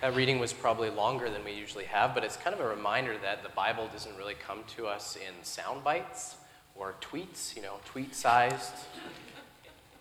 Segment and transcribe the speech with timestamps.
[0.00, 3.18] That reading was probably longer than we usually have, but it's kind of a reminder
[3.20, 6.36] that the Bible doesn't really come to us in sound bites
[6.76, 8.74] or tweets, you know, tweet sized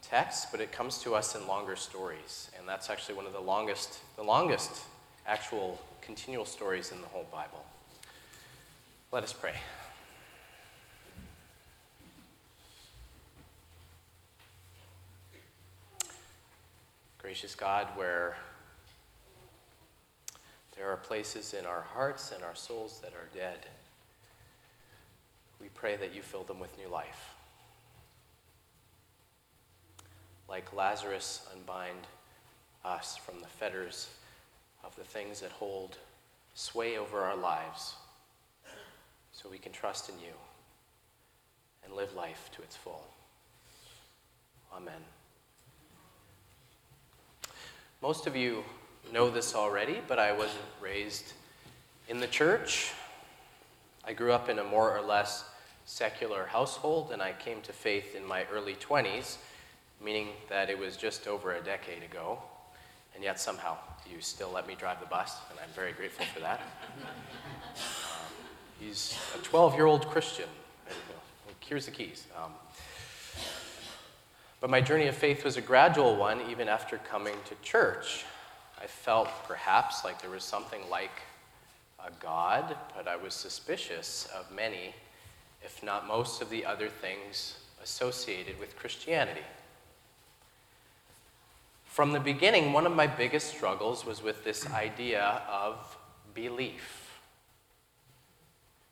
[0.04, 2.52] text, but it comes to us in longer stories.
[2.60, 4.83] And that's actually one of the longest, the longest
[5.25, 7.66] actual continual stories in the whole Bible.
[9.11, 9.55] Let us pray.
[17.18, 18.38] Gracious God, where
[20.78, 23.66] there are places in our hearts and our souls that are dead,
[25.59, 27.34] we pray that you fill them with new life.
[30.48, 32.08] Like Lazarus, unbind
[32.86, 34.09] us from the fetters
[34.84, 35.98] of the things that hold
[36.53, 37.95] sway over our lives
[39.31, 40.34] so we can trust in you
[41.84, 43.05] and live life to its full.
[44.75, 45.02] Amen.
[48.02, 48.64] Most of you
[49.13, 51.34] know this already, but I wasn't raised
[52.07, 52.91] in the church.
[54.05, 55.45] I grew up in a more or less
[55.86, 59.38] secular household, and I came to faith in my early 20s,
[60.03, 62.39] meaning that it was just over a decade ago,
[63.16, 63.77] and yet somehow
[64.09, 66.61] you still let me drive the bus, and I'm very grateful for that.
[66.99, 67.08] Um,
[68.80, 70.49] he's a 12 year old Christian.
[71.59, 72.25] Here's the keys.
[72.42, 72.52] Um,
[74.61, 78.25] but my journey of faith was a gradual one, even after coming to church.
[78.81, 81.22] I felt perhaps like there was something like
[82.00, 84.94] a God, but I was suspicious of many,
[85.64, 89.42] if not most, of the other things associated with Christianity.
[91.86, 95.98] From the beginning, one of my biggest struggles was with this idea of
[96.36, 97.20] belief.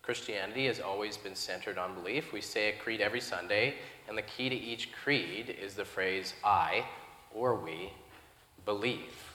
[0.02, 2.34] Christianity has always been centered on belief.
[2.34, 3.76] We say a creed every Sunday,
[4.08, 6.86] and the key to each creed is the phrase I
[7.34, 7.92] or we
[8.66, 9.35] believe.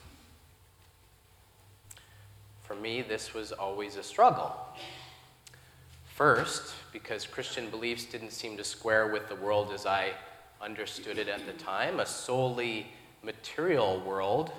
[2.70, 4.54] For me, this was always a struggle.
[6.14, 10.12] First, because Christian beliefs didn't seem to square with the world as I
[10.62, 12.86] understood it at the time, a solely
[13.24, 14.52] material world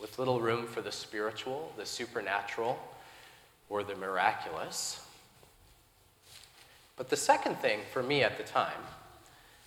[0.00, 2.78] with little room for the spiritual, the supernatural,
[3.68, 5.04] or the miraculous.
[6.94, 8.84] But the second thing for me at the time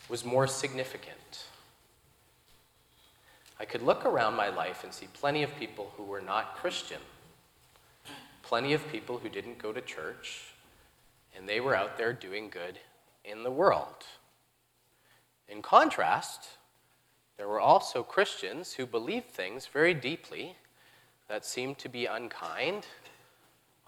[0.07, 1.43] was more significant.
[3.59, 7.01] I could look around my life and see plenty of people who were not Christian,
[8.45, 10.53] plenty of people who didn't go to church,
[11.35, 12.79] and they were out there doing good
[13.23, 14.05] in the world.
[15.49, 16.49] In contrast,
[17.37, 20.55] there were also Christians who believed things very deeply
[21.27, 22.85] that seemed to be unkind,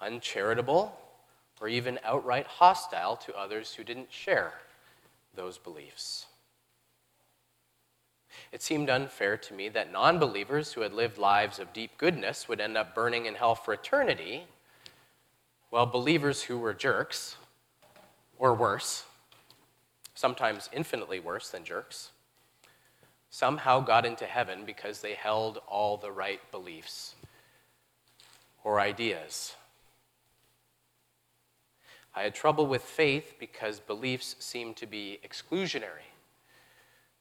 [0.02, 1.00] uncharitable,
[1.62, 4.54] or even outright hostile to others who didn't share
[5.36, 6.26] those beliefs.
[8.52, 12.48] It seemed unfair to me that non believers who had lived lives of deep goodness
[12.48, 14.46] would end up burning in hell for eternity,
[15.70, 17.36] while believers who were jerks,
[18.38, 19.04] or worse,
[20.16, 22.12] sometimes infinitely worse than jerks,
[23.30, 27.16] somehow got into heaven because they held all the right beliefs
[28.64, 29.56] or ideas.
[32.16, 36.10] I had trouble with faith because beliefs seemed to be exclusionary,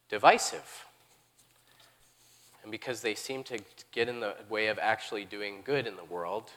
[0.09, 0.86] divisive,
[2.67, 3.61] and because they seemed to
[3.93, 6.51] get in the way of actually doing good in the world,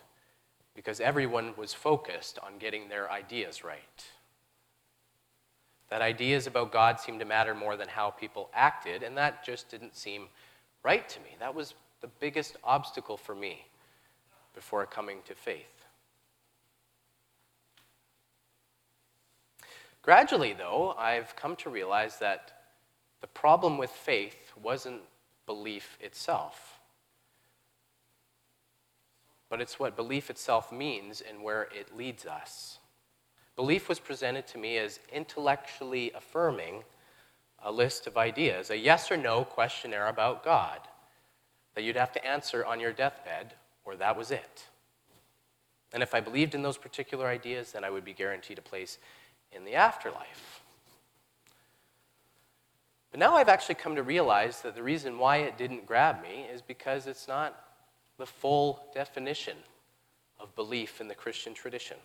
[0.73, 4.05] because everyone was focused on getting their ideas right.
[5.89, 9.69] That ideas about God seemed to matter more than how people acted, and that just
[9.69, 10.29] didn't seem
[10.81, 11.35] right to me.
[11.39, 13.67] That was the biggest obstacle for me
[14.55, 15.85] before coming to faith.
[20.01, 22.63] Gradually, though, I've come to realize that
[23.21, 25.03] the problem with faith wasn't
[25.49, 26.79] belief itself,
[29.49, 32.77] but it's what belief itself means and where it leads us.
[33.55, 36.83] Belief was presented to me as intellectually affirming
[37.63, 40.81] a list of ideas, a yes or no questionnaire about God
[41.73, 43.55] that you'd have to answer on your deathbed,
[43.85, 44.67] or that was it.
[45.91, 48.99] And if I believed in those particular ideas, then I would be guaranteed a place
[49.51, 50.61] in the afterlife.
[53.11, 56.45] But now I've actually come to realize that the reason why it didn't grab me
[56.53, 57.59] is because it's not
[58.17, 59.57] the full definition
[60.39, 61.97] of belief in the Christian tradition.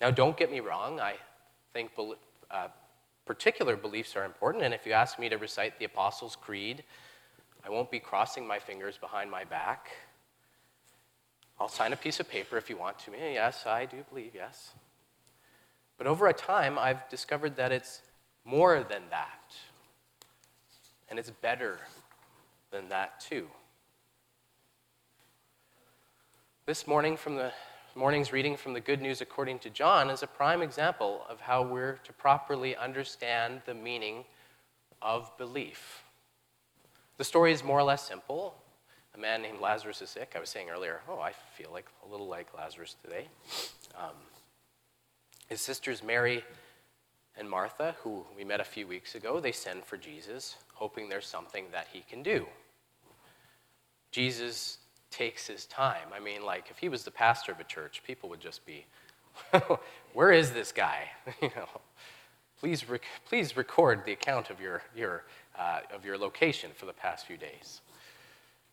[0.00, 1.14] Now, don't get me wrong, I
[1.74, 1.90] think
[2.50, 2.68] uh,
[3.26, 6.82] particular beliefs are important, and if you ask me to recite the Apostles' Creed,
[7.64, 9.90] I won't be crossing my fingers behind my back.
[11.58, 13.10] I'll sign a piece of paper if you want to.
[13.10, 13.18] me.
[13.34, 14.72] Yes, I do believe, yes.
[15.98, 18.00] But over a time, I've discovered that it's
[18.50, 19.54] more than that.
[21.08, 21.78] And it's better
[22.72, 23.46] than that, too.
[26.66, 27.52] This morning from the
[27.94, 31.62] morning's reading from the Good News according to John is a prime example of how
[31.62, 34.24] we're to properly understand the meaning
[35.00, 36.02] of belief.
[37.18, 38.54] The story is more or less simple.
[39.14, 40.32] A man named Lazarus is sick.
[40.34, 43.28] I was saying earlier, oh, I feel like a little like Lazarus today.
[43.96, 44.14] Um,
[45.48, 46.44] his sisters Mary
[47.40, 51.26] and Martha, who we met a few weeks ago, they send for Jesus, hoping there's
[51.26, 52.46] something that he can do.
[54.12, 54.76] Jesus
[55.10, 56.08] takes his time.
[56.14, 58.84] I mean, like, if he was the pastor of a church, people would just be,
[60.12, 61.08] where is this guy?
[61.42, 61.66] you know,
[62.60, 65.24] please, rec- please record the account of your, your,
[65.58, 67.80] uh, of your location for the past few days.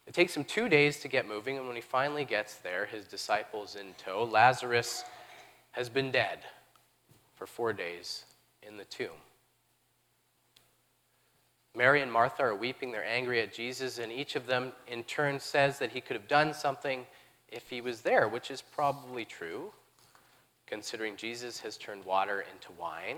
[0.07, 3.05] It takes him two days to get moving, and when he finally gets there, his
[3.05, 5.05] disciples in tow, Lazarus
[5.71, 6.39] has been dead
[7.35, 8.25] for four days
[8.67, 9.09] in the tomb.
[11.75, 15.39] Mary and Martha are weeping, they're angry at Jesus, and each of them in turn
[15.39, 17.05] says that he could have done something
[17.49, 19.71] if he was there, which is probably true,
[20.65, 23.17] considering Jesus has turned water into wine,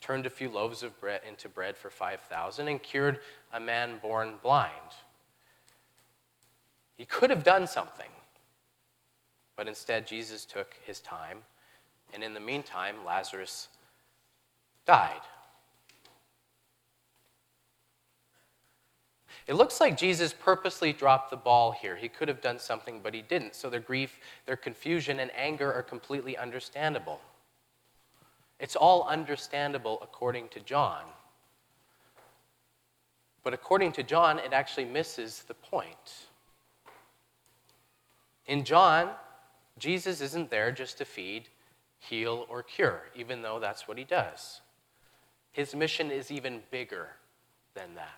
[0.00, 3.20] turned a few loaves of bread into bread for 5,000, and cured
[3.52, 4.72] a man born blind.
[6.96, 8.10] He could have done something,
[9.54, 11.38] but instead, Jesus took his time,
[12.14, 13.68] and in the meantime, Lazarus
[14.86, 15.20] died.
[19.46, 21.96] It looks like Jesus purposely dropped the ball here.
[21.96, 23.56] He could have done something, but he didn't.
[23.56, 27.20] So their grief, their confusion, and anger are completely understandable.
[28.60, 31.02] It's all understandable according to John.
[33.42, 36.28] But according to John, it actually misses the point.
[38.46, 39.10] In John,
[39.78, 41.48] Jesus isn't there just to feed,
[41.98, 44.60] heal, or cure, even though that's what he does.
[45.52, 47.08] His mission is even bigger
[47.74, 48.08] than that.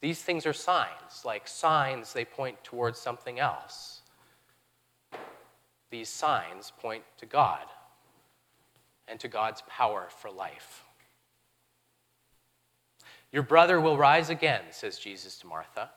[0.00, 1.24] These things are signs.
[1.24, 4.00] Like signs, they point towards something else.
[5.90, 7.66] These signs point to God
[9.08, 10.84] and to God's power for life.
[13.32, 15.90] Your brother will rise again, says Jesus to Martha.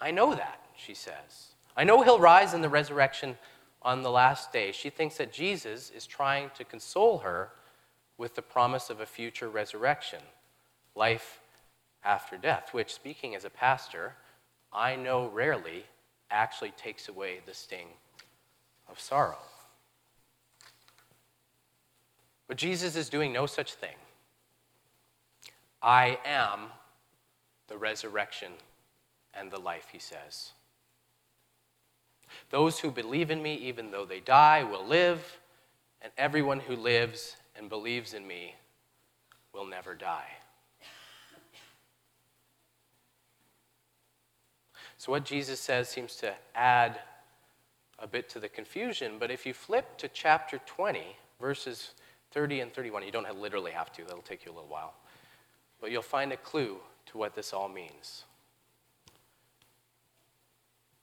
[0.00, 1.54] I know that, she says.
[1.76, 3.36] I know he'll rise in the resurrection
[3.82, 4.72] on the last day.
[4.72, 7.50] She thinks that Jesus is trying to console her
[8.20, 10.20] with the promise of a future resurrection,
[10.94, 11.40] life
[12.04, 14.12] after death, which, speaking as a pastor,
[14.70, 15.84] I know rarely
[16.30, 17.86] actually takes away the sting
[18.90, 19.38] of sorrow.
[22.46, 23.96] But Jesus is doing no such thing.
[25.82, 26.66] I am
[27.68, 28.52] the resurrection
[29.32, 30.50] and the life, he says.
[32.50, 35.38] Those who believe in me, even though they die, will live,
[36.02, 38.54] and everyone who lives and believes in me
[39.52, 40.30] will never die.
[44.96, 46.98] So, what Jesus says seems to add
[47.98, 51.92] a bit to the confusion, but if you flip to chapter 20, verses
[52.32, 54.94] 30 and 31, you don't have, literally have to, that'll take you a little while,
[55.80, 58.24] but you'll find a clue to what this all means.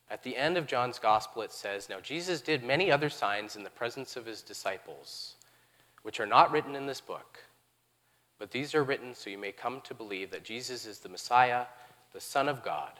[0.09, 3.63] At the end of John's gospel, it says, Now Jesus did many other signs in
[3.63, 5.36] the presence of his disciples,
[6.07, 7.39] which are not written in this book,
[8.39, 11.65] but these are written so you may come to believe that Jesus is the Messiah,
[12.13, 12.93] the Son of God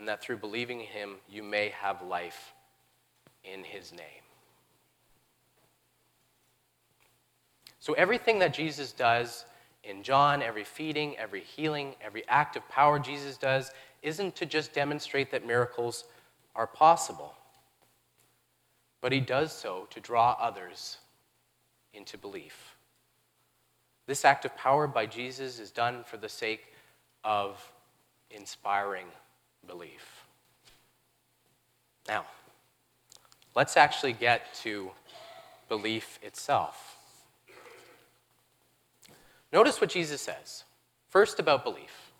[0.00, 2.54] and that through believing in him, you may have life
[3.44, 4.22] in his name.
[7.80, 9.44] So, everything that Jesus does
[9.82, 14.72] in John, every feeding, every healing, every act of power Jesus does, isn't to just
[14.72, 16.04] demonstrate that miracles
[16.54, 17.34] are possible,
[19.00, 20.98] but he does so to draw others
[21.94, 22.76] into belief.
[24.06, 26.72] This act of power by Jesus is done for the sake
[27.22, 27.72] of
[28.30, 29.06] inspiring
[29.66, 30.24] belief.
[32.08, 32.24] Now,
[33.54, 34.90] let's actually get to
[35.68, 36.96] belief itself.
[39.52, 40.64] Notice what Jesus says.
[41.08, 42.12] First, about belief.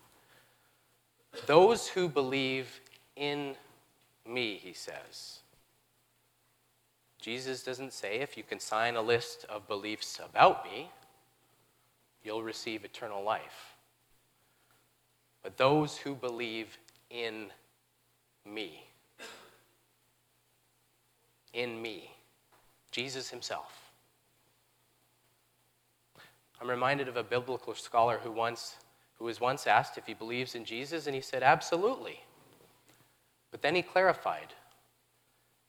[1.45, 2.81] Those who believe
[3.15, 3.55] in
[4.27, 5.40] me, he says.
[7.21, 10.89] Jesus doesn't say if you can sign a list of beliefs about me,
[12.23, 13.75] you'll receive eternal life.
[15.43, 16.77] But those who believe
[17.09, 17.47] in
[18.45, 18.83] me.
[21.53, 22.11] In me.
[22.91, 23.91] Jesus himself.
[26.59, 28.75] I'm reminded of a biblical scholar who once
[29.21, 32.21] who was once asked if he believes in Jesus and he said absolutely.
[33.51, 34.55] But then he clarified,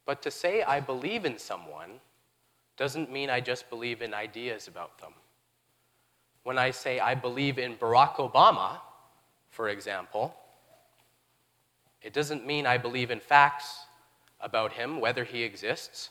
[0.07, 2.01] but to say I believe in someone
[2.77, 5.13] doesn't mean I just believe in ideas about them.
[6.43, 8.81] When I say I believe in Barack Obama,
[9.51, 10.35] for example,
[12.03, 13.87] It doesn't mean I believe in facts
[14.41, 16.11] about him, whether he exists,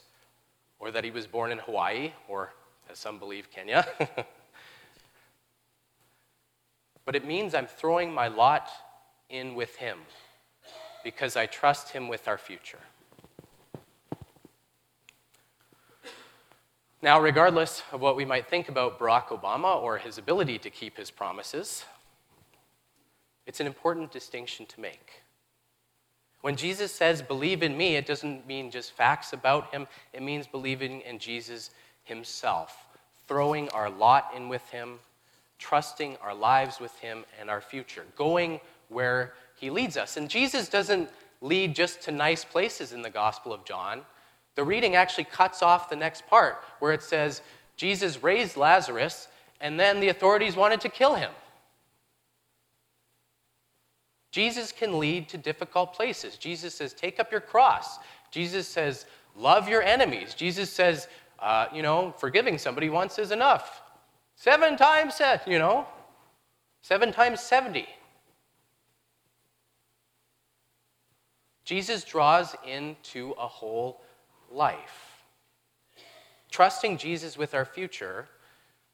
[0.78, 2.54] or that he was born in Hawaii, or,
[2.90, 3.86] as some believe, Kenya.
[7.04, 8.70] but it means I'm throwing my lot
[9.28, 9.98] in with him
[11.04, 12.78] because I trust him with our future.
[17.02, 20.96] Now, regardless of what we might think about Barack Obama or his ability to keep
[20.96, 21.84] his promises,
[23.44, 25.22] it's an important distinction to make.
[26.42, 30.46] When Jesus says, believe in me, it doesn't mean just facts about him, it means
[30.46, 31.70] believing in Jesus
[32.04, 32.86] himself,
[33.26, 35.00] throwing our lot in with him,
[35.58, 40.16] trusting our lives with him and our future, going where he leads us.
[40.16, 44.02] And Jesus doesn't lead just to nice places in the Gospel of John.
[44.54, 47.42] The reading actually cuts off the next part where it says,
[47.76, 49.28] Jesus raised Lazarus,
[49.60, 51.30] and then the authorities wanted to kill him.
[54.30, 56.36] Jesus can lead to difficult places.
[56.36, 57.98] Jesus says, Take up your cross.
[58.30, 59.06] Jesus says,
[59.36, 60.34] Love your enemies.
[60.34, 61.06] Jesus says,
[61.38, 63.82] uh, You know, forgiving somebody once is enough.
[64.36, 65.86] Seven times, you know,
[66.80, 67.86] seven times 70.
[71.64, 74.00] Jesus draws into a whole
[74.52, 75.24] life.
[76.50, 78.28] Trusting Jesus with our future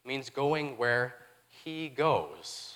[0.05, 1.15] means going where
[1.47, 2.75] he goes.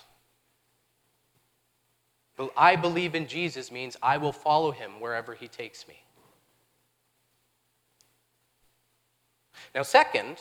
[2.58, 6.04] I believe in Jesus means I will follow him wherever he takes me.
[9.74, 10.40] Now, second,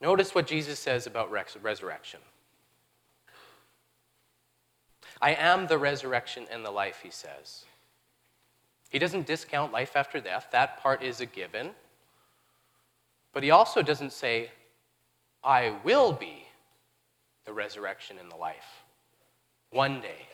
[0.00, 2.20] notice what Jesus says about resurrection.
[5.20, 7.65] I am the resurrection and the life, he says.
[8.90, 11.70] He doesn't discount life after death, that part is a given.
[13.32, 14.50] But he also doesn't say,
[15.44, 16.46] I will be
[17.44, 18.84] the resurrection and the life
[19.70, 20.28] one day.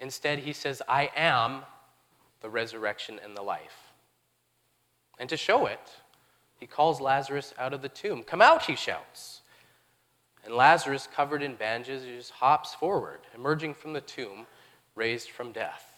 [0.00, 1.62] Instead, he says, I am
[2.40, 3.92] the resurrection and the life.
[5.18, 5.80] And to show it,
[6.58, 8.22] he calls Lazarus out of the tomb.
[8.22, 9.42] Come out, he shouts.
[10.44, 14.46] And Lazarus, covered in bandages, hops forward, emerging from the tomb,
[14.94, 15.93] raised from death.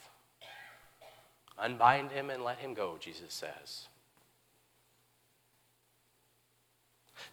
[1.59, 3.87] Unbind him and let him go, Jesus says.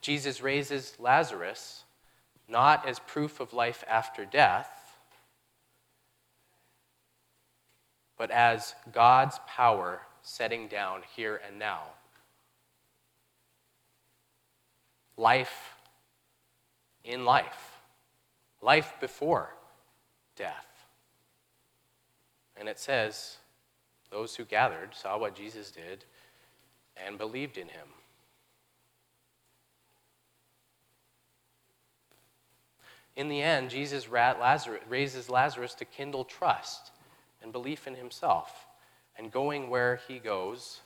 [0.01, 1.85] Jesus raises Lazarus
[2.49, 4.99] not as proof of life after death,
[8.17, 11.83] but as God's power setting down here and now.
[15.17, 15.75] Life
[17.05, 17.79] in life,
[18.63, 19.55] life before
[20.37, 20.67] death.
[22.57, 23.37] And it says,
[24.15, 26.05] those who gathered saw what Jesus did
[26.97, 27.89] and believed in him.
[33.17, 36.93] In the end, Jesus raises Lazarus to kindle trust
[37.43, 38.67] and belief in himself.
[39.19, 40.81] And going where he goes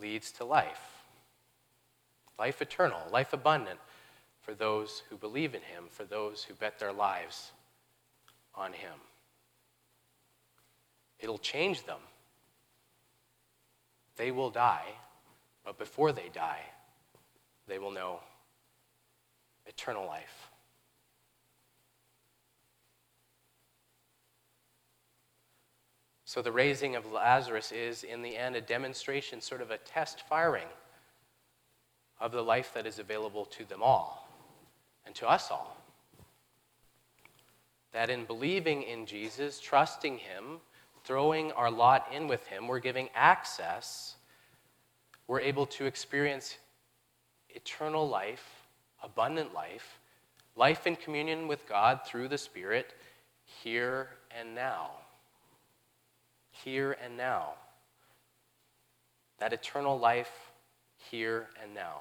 [0.00, 0.90] leads to life
[2.36, 3.78] life eternal, life abundant
[4.40, 7.52] for those who believe in him, for those who bet their lives
[8.56, 8.94] on him.
[11.24, 12.00] It'll change them.
[14.18, 14.84] They will die,
[15.64, 16.60] but before they die,
[17.66, 18.20] they will know
[19.66, 20.50] eternal life.
[26.26, 30.28] So the raising of Lazarus is, in the end, a demonstration, sort of a test
[30.28, 30.68] firing
[32.20, 34.28] of the life that is available to them all
[35.06, 35.78] and to us all.
[37.92, 40.60] That in believing in Jesus, trusting Him,
[41.04, 44.16] throwing our lot in with Him, we're giving access,
[45.26, 46.58] we're able to experience
[47.50, 48.66] eternal life,
[49.02, 49.98] abundant life,
[50.56, 52.94] life in communion with God through the Spirit
[53.62, 54.90] here and now
[56.62, 57.54] here and now.
[59.38, 60.52] That eternal life
[61.10, 62.00] here and now.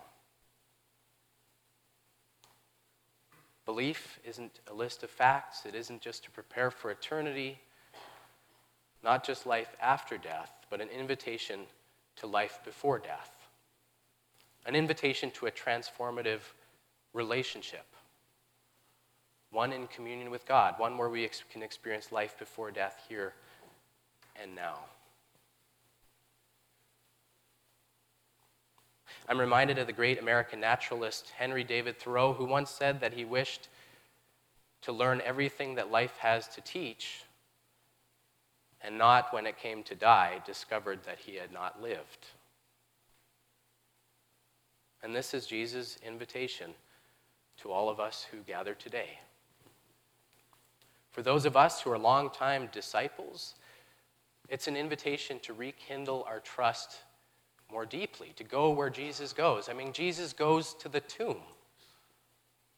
[3.66, 7.60] Belief isn't a list of facts, it isn't just to prepare for eternity,
[9.04, 11.62] not just life after death, but an invitation
[12.18, 13.32] to life before death.
[14.66, 16.40] An invitation to a transformative
[17.14, 17.86] relationship.
[19.52, 23.34] One in communion with God, one where we ex- can experience life before death here
[24.42, 24.80] and now.
[29.28, 33.26] I'm reminded of the great American naturalist Henry David Thoreau, who once said that he
[33.26, 33.70] wished
[34.82, 37.24] to learn everything that life has to teach,
[38.84, 42.28] and not, when it came to die, discovered that he had not lived.
[45.02, 46.72] And this is Jesus' invitation
[47.58, 49.20] to all of us who gather today.
[51.12, 53.56] For those of us who are longtime disciples,
[54.50, 56.98] it's an invitation to rekindle our trust
[57.72, 59.70] more deeply, to go where Jesus goes.
[59.70, 61.38] I mean, Jesus goes to the tomb.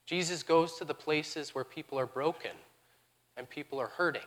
[0.04, 2.52] Jesus goes to the places where people are broken
[3.36, 4.22] and people are hurting.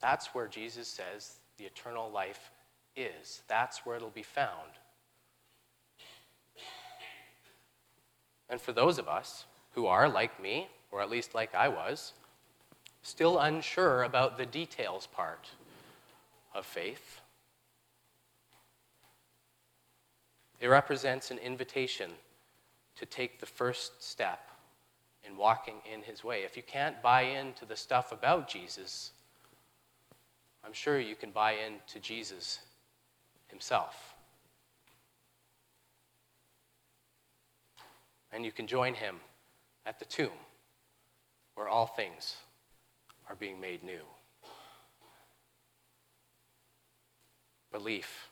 [0.00, 2.50] That's where Jesus says the eternal life
[2.96, 3.42] is.
[3.48, 4.70] That's where it'll be found.
[8.48, 12.12] And for those of us who are like me, or at least like I was,
[13.02, 15.48] still unsure about the details part
[16.54, 17.20] of faith,
[20.60, 22.10] it represents an invitation
[22.96, 24.50] to take the first step
[25.24, 26.42] in walking in his way.
[26.42, 29.12] If you can't buy into the stuff about Jesus,
[30.64, 32.60] I'm sure you can buy into Jesus
[33.48, 34.14] himself.
[38.32, 39.16] And you can join him
[39.86, 40.30] at the tomb
[41.54, 42.36] where all things
[43.28, 44.02] are being made new.
[47.72, 48.28] Belief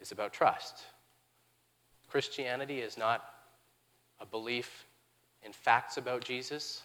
[0.00, 0.84] is about trust.
[2.08, 3.24] Christianity is not
[4.20, 4.86] a belief
[5.42, 6.82] in facts about Jesus,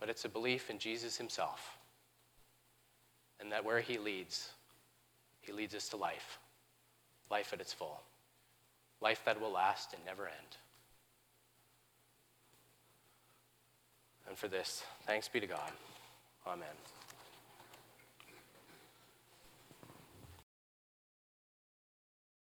[0.00, 1.77] but it's a belief in Jesus himself.
[3.40, 4.50] And that where he leads,
[5.40, 6.38] he leads us to life,
[7.30, 8.00] life at its full,
[9.00, 10.56] life that will last and never end.
[14.28, 15.72] And for this, thanks be to God.
[16.46, 16.66] Amen.